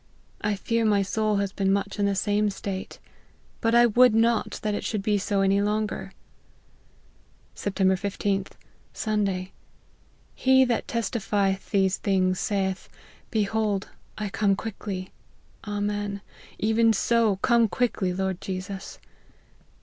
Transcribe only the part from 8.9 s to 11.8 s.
Sunday. 'He that testifieth